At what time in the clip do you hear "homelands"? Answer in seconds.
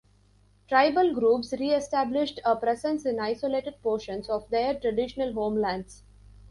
5.33-6.01